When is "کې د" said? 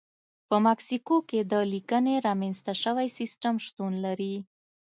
1.29-1.53